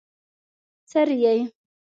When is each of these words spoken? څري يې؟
څري 0.89 1.15
يې؟ 1.23 1.33